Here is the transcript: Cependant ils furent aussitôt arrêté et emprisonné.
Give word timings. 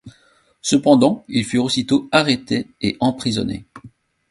Cependant 0.63 1.23
ils 1.27 1.45
furent 1.45 1.65
aussitôt 1.65 2.09
arrêté 2.11 2.67
et 2.81 2.97
emprisonné. 2.99 3.67